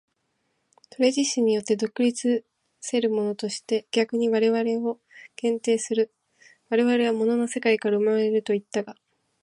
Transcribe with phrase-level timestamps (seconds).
[0.91, 2.43] それ自身によって独立
[2.79, 4.99] せるものとして逆に我々を
[5.35, 6.11] 限定する、
[6.71, 8.95] 我々は物の世界から生まれるといったが、